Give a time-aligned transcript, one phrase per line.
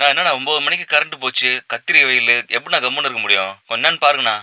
[0.00, 1.50] நான் என்னண்ணா ஒன்பது மணிக்கு கரண்ட் போச்சு.
[1.72, 2.32] கத்திரி வெயில்.
[2.56, 3.52] எப்படிண்ணா கம்முன்னு இருக்க முடியும்?
[3.68, 4.34] கொஞ்ச நேரம் பாருங்கண்ணா.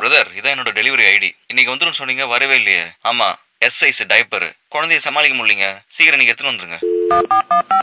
[0.00, 2.84] பிரதர் இதான் என்னோட டெலிவரி ஐடி இன்னைக்கு வந்துடும் சொன்னீங்க வரவே இல்லையே.
[3.10, 3.28] ஆமா
[3.66, 5.68] எஸ் சைஸ் டைப்பர் குழந்தைய சமாளிக்க முடியலங்க.
[5.94, 6.78] சீக்கிரம் நீங்க எடுத்துன்னு வந்துருங்க.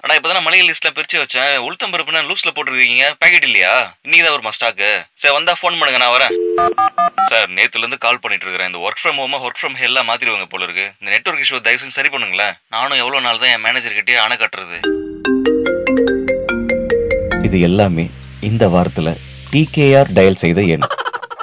[0.03, 1.53] ஆனா இப்பதான் மளிகை லிஸ்ட்ல பிரிச்சு வச்சேன்.
[1.65, 3.07] உளுத்தம் பருப்புனா லூஸ்ல போட்டுருக்கீங்க.
[3.21, 3.73] பேக்கெட் இல்லையா?
[4.05, 4.89] இன்னைக்கு தான் ஒரு மஸ்டாக்கு
[5.21, 6.33] சரி வந்தா ஃபோன் பண்ணுங்க நான் வரேன்.
[7.29, 8.71] சார் நேத்துல இருந்து கால் பண்ணிட்டு இருக்கிறேன்.
[8.73, 10.87] இந்த ஒர்க் ஃப்ரம் ஹோமா ஒர்க் ஃப்ரம் ஹெல்லாம் மாத்திருவாங்க போல இருக்கு.
[11.01, 12.57] இந்த நெட்ஒர்க் இஷ்யூ தயவு செஞ்சு சரி பண்ணுங்களேன்.
[12.75, 14.79] நானும் எவ்வளவு நாள் தான் என் மேனேஜர் கிட்டே அணை கட்டுறது.
[17.51, 18.03] இது எல்லாமே
[18.43, 19.09] இந்த வாரத்துல
[19.49, 20.85] டிகேஆர் டயல் செய்த எண்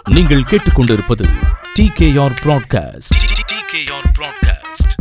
[0.09, 1.25] நீங்கள் கேட்டுக்கொண்டிருப்பது
[1.75, 3.13] டிகேஆர் ப்ராட்காஸ்ட்
[3.51, 4.95] டிகேஆர் ப்ராட்காஸ்ட்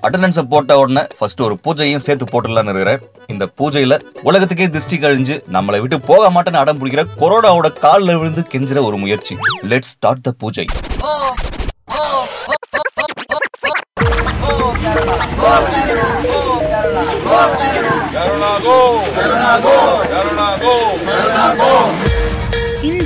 [0.00, 5.80] அட்டண்டன்ஸை போட்ட உடனே ஃபர்ஸ்ட் ஒரு பூஜையும் சேர்த்து போட்டுடலான்னு இருக்கிறேன் இந்த பூஜையில உலகத்துக்கே திருஷ்டி கழிஞ்சு நம்மளை
[5.80, 10.66] விட்டு போக மாட்டேன்னு அடம் பிடிக்கிற கொரோனாவோட காலில் விழுந்து கெஞ்சுற ஒரு முயற்சி லெட் ஸ்டார்ட் த பூஜை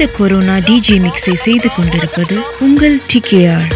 [0.03, 3.69] இந்த கொரோனா டிஜே மிக்ஸை செய்து கொண்டிருப்பது உங்கள் டிகேஆர்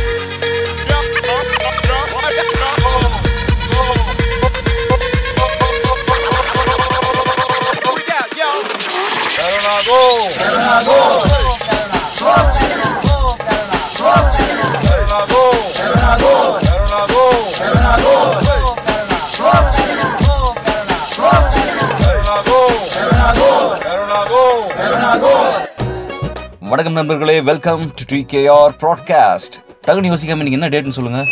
[26.67, 31.25] வணக்கம் நண்பர்களே வெல்கம் டு டிகேஆர் ப்ராட்காஸ்ட் டக்குனு யோசிக்காம நீங்க என்ன டேட்னு சொல்லுங்க?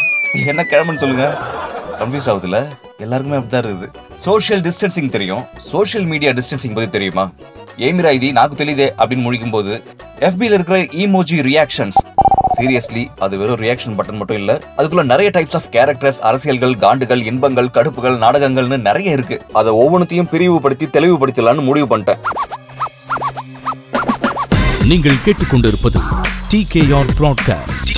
[0.46, 1.38] என்ன கிழமைன்னு சொல்லுங்க?
[1.98, 2.68] கன்ஃபியூஸ் ஆகுதுல்ல?
[2.98, 3.88] எல்லாருக்குமே அப்படிதான் இருக்குது.
[4.14, 5.44] சோஷியல் டிஸ்டன்சிங் தெரியும்.
[5.58, 7.30] சோஷியல் மீடியா டிஸ்டன்சிங் பத்தி தெரியுமா?
[7.78, 9.82] ஏமிரா இது நாக்கு தெளிதே அப்படின்னு முழிக்கும் போது
[10.20, 12.00] எஃபியில் இருக்கிற இமோஜி ரியாக்ஷன்ஸ்
[12.56, 17.66] சீரியஸ்லி அது வெறும் ரியாக்ஷன் பட்டன் மட்டும் இல்ல அதுக்குள்ள நிறைய டைப்ஸ் ஆஃப் கேரக்டர்ஸ் அரசியல்கள் காண்டுகள் இன்பங்கள்
[17.66, 19.42] கடுப்புகள் நாடகங்கள்னு நிறைய இருக்கு.
[19.52, 22.18] அதை ஒவ்வொன்றையும் பிரிவுபடுத்தி தெளிவுபடுத்தலாம்னு முடிவு பண்ணிட்டேன்.
[24.88, 25.98] நீங்கள் கேட்டுக்கொண்டிருப்பது
[26.50, 27.90] டிகேஆர் ப்ராட்காஸ்ட்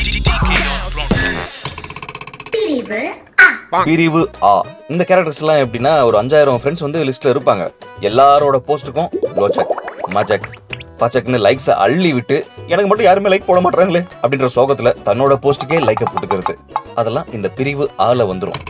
[3.85, 4.63] பிரிவு ஆ.
[4.89, 7.65] இந்த கேரக்டர்ஸ் எல்லாம் எப்படின்னா ஒரு அஞ்சாயிரம் ஃப்ரெண்ட்ஸ் வந்து லிஸ்ட்ல இருப்பாங்க.
[8.01, 9.73] எல்லாரோட போஸ்ட்டுக்கும் லோச்சக்
[10.11, 10.47] மஜக்
[10.99, 12.37] பச்சக்னு லைக்ஸ் அள்ளி விட்டு
[12.67, 16.55] எனக்கு மட்டும் யாருமே லைக் போட மாட்டாங்களே அப்படின்ற சோகத்துல தன்னோட போஸ்ட்டுக்கே லைக்க போட்டுக்கிறது.
[16.95, 18.61] அதெல்லாம் இந்த பிரிவு ஆல வந்துரும்.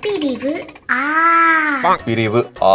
[0.00, 0.52] பிரிவு
[0.92, 1.96] ஆ.
[2.04, 2.74] பிரிவு ஆ.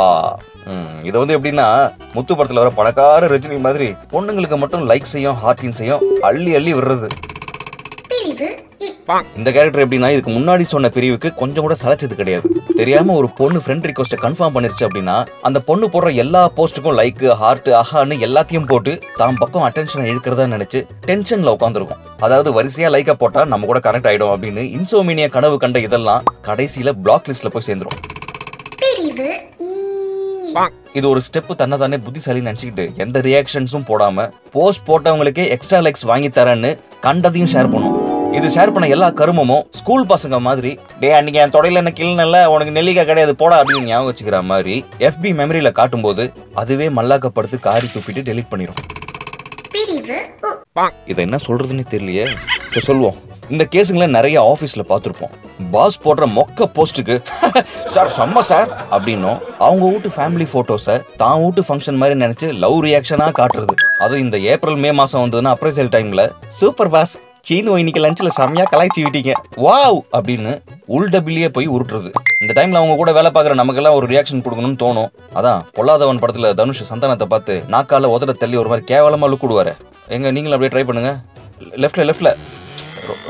[1.10, 1.68] இது வந்து எப்படின்னா
[2.16, 7.10] முத்து படத்துல வர பணக்கார ரஜினி மாதிரி பொண்ணுங்களுக்கு மட்டும் லைக்ஸையும் ஹார்டின்ஸையும் அள்ளி அள்ளி விடுறது.
[9.40, 12.48] இந்த கேரக்டர் எப்படின்னா இதுக்கு முன்னாடி சொன்ன பிரிவுக்கு கொஞ்சம் கூட சலைச்சது கிடையாது.
[12.80, 15.16] தெரியாம ஒரு பொண்ணு ஃப்ரெண்ட் ரிக்வஸ்ட்டை கன்ஃபார்ம் பண்ணிருச்சு அப்படின்னா
[15.48, 20.82] அந்த பொண்ணு போடுற எல்லா போஸ்ட்டுக்கும் லைக் ஹார்ட் அஹான்னு எல்லாத்தையும் போட்டு தான் பக்கம் அட்டென்ஷனை இழுக்கிறதா நினைச்சு
[21.10, 26.26] டென்ஷன்ல உட்காந்துருக்கும் அதாவது வரிசையா லைக்க போட்டா நம்ம கூட கனெக்ட் ஆயிடும் அப்படின்னு இன்சோமினியா கனவு கண்ட இதெல்லாம்
[26.50, 28.00] கடைசியில பிளாக் லிஸ்ட்ல போய் சேர்ந்துரும்.
[30.98, 36.30] இது ஒரு ஸ்டெப் தன்னை தானே புத்திசாலி நினைச்சுக்கிட்டு எந்த ரியாக்ஷன்ஸும் போடாம போஸ்ட் போட்டவங்களுக்கே எக்ஸ்ட்ரா லைக்ஸ் வாங்கி
[36.38, 36.72] தரேன்னு
[37.06, 37.96] கண்டதையும் ஷேர் பண்ணும்.
[38.38, 40.72] இது ஷேர் பண்ண எல்லா கருமமும் ஸ்கூல் பசங்க மாதிரி
[41.02, 44.76] டே அன்னைக்கு என் தொடையில என்ன கிள்ளனல்ல உனக்கு நெல்லிக்காய் கிடையாது போடா அப்படின்னு ஞாபகம் வச்சுக்கிற மாதிரி
[45.12, 46.26] FB மெமரியில காட்டும்போது
[46.64, 48.82] அதுவே மல்லாக்கப்படுத்து காரி துப்பிட்டு டெலீட் பண்ணிடும்
[51.12, 52.26] இதை என்ன சொல்றதுன்னு தெரியலையே.
[52.74, 53.18] சரி சொல்லுவோம்.
[53.54, 55.34] இந்த கேஸுங்களை நிறைய ஆஃபீஸில் பார்த்துருப்போம்.
[55.74, 57.16] பாஸ் போடுற மொக்க போஸ்ட்டுக்கு
[57.94, 59.40] சார் செம்ம சார் அப்படின்னும்.
[59.66, 63.76] அவங்க வீட்டு ஃபேமிலி ஃபோட்டோஸை தான் வீட்டு ஃபங்க்ஷன் மாதிரி நினச்சி லவ் ரியாக்ஷனாக காட்டுறது.
[64.06, 66.26] அது இந்த ஏப்ரல் மே மாதம் வந்ததுன்னா அப்ரைசல் டைமில்
[66.60, 67.16] சூப்பர் பாஸ்
[67.48, 69.32] சீனு இன்னைக்கு லஞ்சில் செம்மையாக கலாய்ச்சி விட்டீங்க.
[69.66, 70.54] வாவ் அப்படின்னு
[70.96, 72.10] உள் டபிள்லியே போய் உருட்டுறது.
[72.42, 75.12] இந்த டைமில் அவங்க கூட வேலை பார்க்குற நமக்கெல்லாம் ஒரு ரியாக்ஷன் கொடுக்கணும்னு தோணும்.
[75.40, 79.74] அதான் பொல்லாதவன் படத்தில் தனுஷ் சந்தானத்தை பார்த்து நாக்கால உதட தள்ளி ஒரு மாதிரி கேவலமாக லுக் விடுவார்
[80.18, 81.14] எங்க நீங்களும் அப்படியே ட்ரை பண்ணுங்க.
[81.84, 82.34] லெஃப்டில் லெஃப்டில்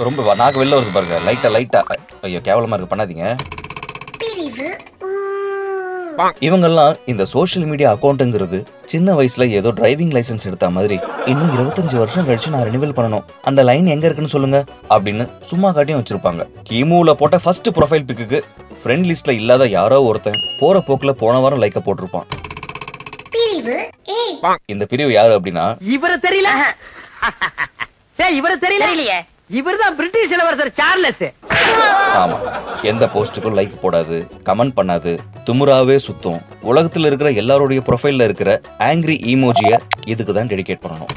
[0.07, 1.17] ரொம்ப நாக்கு வெளில வருது பாருங்க.
[1.27, 1.81] லைட்டா லைட்டா
[2.27, 2.95] ஐயோ கேவலமா இருக்கு.
[2.95, 3.25] பண்ணாதீங்க.
[6.47, 8.57] இவங்கெல்லாம் இந்த சோஷியல் மீடியா அக்கௌண்ட்டுங்கிறது
[8.91, 10.97] சின்ன வயசுல ஏதோ டிரைவிங் லைசென்ஸ் எடுத்த மாதிரி
[11.31, 13.25] இன்னும் இருபத்தஞ்சு வருஷம் கழிச்சு நான் ரெனிவல் பண்ணணும்.
[13.49, 14.59] அந்த லைன் எங்க இருக்குன்னு சொல்லுங்க.
[14.95, 16.45] அப்படின்னு சும்மா காட்டியும் வச்சிருப்பாங்க.
[16.69, 18.39] கிமுல போட்ட ஃபர்ஸ்ட் ப்ரொஃபைல் பிக்குக்கு
[18.83, 22.27] ஃப்ரெண்ட் லிஸ்ட்ல இல்லாத யாரோ ஒருத்தன் போற போக்குல போன வாரம் லைக்க போட்டிருப்பான்.
[24.73, 26.49] இந்த பிரிவு யாரு அப்படின்னா இவரு தெரியல.
[28.25, 28.89] ஏய் இவரு தெரியல.
[28.95, 29.19] இல்லையே
[29.49, 31.25] இவர்தான் பிரிட்டிஷ் இளவரசர் சார்லஸ்.
[32.21, 32.37] ஆமா.
[32.91, 35.11] எந்த போஸ்ட்டுக்கும் லைக் போடாது கமெண்ட் பண்ணாது
[35.47, 36.39] துமுறாவே சுத்தும்.
[36.71, 38.49] உலகத்துல இருக்கிற எல்லாருடைய ப்ரொஃபைல்ல இருக்கிற
[38.79, 41.11] ஆங்கிரி ஈமோஜிய இதுக்கு தான் டெடிகேட் பண்ணணும்.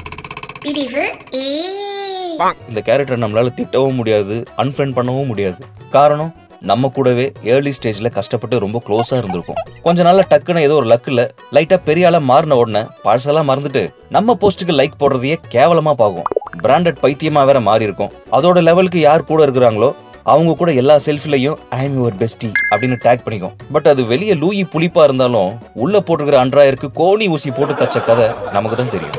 [2.69, 5.61] இந்த கேரக்டர் நம்மளால திட்டவும் முடியாது அன்ஃப்ரெண்ட் பண்ணவும் முடியாது.
[5.89, 9.61] காரணம் நம்ம கூடவே ஏர்லி ஸ்டேஜ்ல கஷ்டப்பட்டு ரொம்ப க்ளோஸா இருந்திருக்கும்.
[9.81, 11.23] கொஞ்ச நாள்ல டக்குன்னு ஏதோ ஒரு லக்குல
[11.55, 17.45] லைட்டா பெரிய ஆளா மாறின உடனே பழசெல்லாம் மறந்துட்டு நம்ம போஸ்ட்டுக்கு லைக் போடுறதையே கேவலமா பார்க்கும் பிராண்டட் பைத்தியமா
[17.45, 22.17] வேற மாறி இருக்கும் அதோட லெவலுக்கு யார் கூட இருக்கிறாங்களோ அவங்க கூட எல்லா செல்ஃபிலையும் ஐ எம் யுவர்
[22.19, 23.53] பெஸ்டி அப்படின்னு டேக் பண்ணிக்கும்.
[23.71, 28.77] பட் அது வெளியே லூயி புளிப்பா இருந்தாலும் உள்ள போட்டிருக்கிற அன்றாயிருக்கு கோணி ஊசி போட்டு தச்ச கதை நமக்கு
[28.77, 29.17] தான் தெரியும்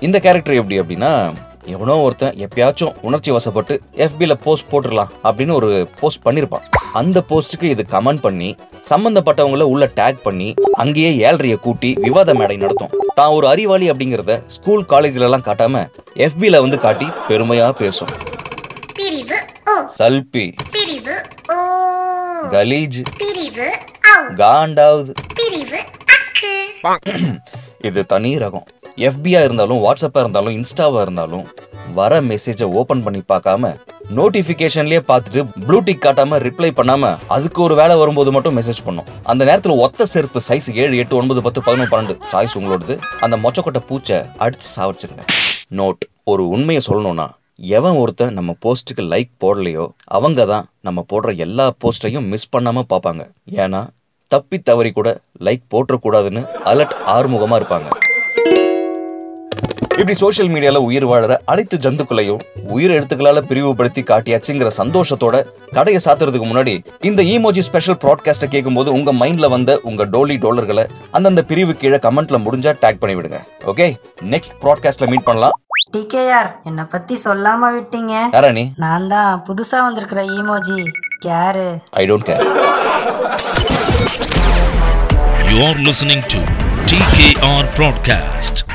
[0.00, 1.32] இந்த கேரக்டர் எப்படி அப்படின்னா
[1.66, 6.62] எவனோ ஒருத்தன் எப்பயாச்சும் உணர்ச்சி வசப்பட்டு FB ல போஸ்ட் போட்டுடலாம் அப்படின்னு ஒரு போஸ்ட் பண்ணிருப்பான்.
[6.92, 8.56] அந்த போஸ்ட்டுக்கு இது கமெண்ட் பண்ணி
[8.88, 12.90] சம்பந்தப்பட்டவங்கள உள்ள டேக் பண்ணி அங்கேயே ஏழ்றைய கூட்டி விவாத மேடை நடத்தும்.
[13.14, 18.08] தான் ஒரு அறிவாளி அப்படிங்கிறத ஸ்கூல் காலேஜ்ல எல்லாம் காட்டாம வந்து காட்டி பெருமையா பேசும்.
[19.98, 20.52] சல்பி.
[22.50, 23.04] கலீஜ்.
[24.34, 25.12] காண்டாவுது.
[27.80, 28.66] இது தனி ரகம்.
[29.08, 31.44] எஃபியா இருந்தாலும் வாட்ஸ்அப்பாக இருந்தாலும் இன்ஸ்டாவாக இருந்தாலும்
[31.94, 33.72] வர மெசேஜை ஓபன் பண்ணி பார்க்காம
[34.16, 39.08] நோட்டிபிகேஷன்லயே பார்த்துட்டு ப்ளூடிக் காட்டாம ரிப்ளை பண்ணாம அதுக்கு ஒரு வேலை வரும்போது மட்டும் மெசேஜ் பண்ணும்.
[39.22, 42.96] அந்த நேரத்தில் ஒத்த செருப்பு சைஸ் ஏழு எட்டு ஒன்பது பத்து பதினொன்று பன்னெண்டு சாய்ஸ் உங்களோடது.
[43.20, 45.24] அந்த மொச்சக்கொட்டை பூச்சை அடிச்சு சாவச்சிருங்க.
[45.80, 47.28] நோட் ஒரு உண்மையை சொல்லணும்னா
[47.78, 53.24] எவன் ஒருத்தன் நம்ம போஸ்ட்டுக்கு லைக் போடலையோ அவங்க தான் நம்ம போடுற எல்லா போஸ்ட்டையும் மிஸ் பண்ணாமல் பார்ப்பாங்க.
[53.62, 53.82] ஏன்னா
[54.28, 55.08] தப்பி தவறி கூட
[55.46, 56.42] லைக் போட்டுறக்கூடாதுன்னு
[56.72, 57.88] அலர்ட் ஆறுமுகமாக இருப்பாங்க.
[59.98, 62.40] இப்படி சோஷியல் மீடியால உயிர் வாழற அனைத்து ஜந்துக்களையும்
[62.70, 65.36] உயிர் எழுத்துக்களால பிரிவுபடுத்தி காட்டியாச்சுங்கிற சந்தோஷத்தோட
[65.72, 71.42] கடையை சாத்துறதுக்கு முன்னாடி இந்த ஈமோஜி ஸ்பெஷல் ப்ராட்காஸ்ட்டை கேட்கும்போது உங்க மைண்ட்ல வந்த உங்க டோலி டாலர்களை அந்தந்த
[71.42, 73.86] பிரிவு கீழே கமெண்ட்ல முடிஞ்சா டேக் பண்ணி விடுங்க ஓகே
[74.30, 75.56] நெக்ஸ்ட் ப்ராட்காஸ்ட்ல மீட் பண்ணலாம்.
[75.96, 78.14] டிகேஆர் என்னை பத்தி சொல்லாம விட்டீங்க.
[78.32, 78.64] யாரா நீ?
[78.76, 80.78] நான் தான் புதுசா வந்திருக்கிற ஈமோஜி
[81.24, 81.66] யாரு?
[81.92, 82.44] I don't care
[85.48, 86.38] You are listening to
[86.88, 88.65] TKR Broadcast.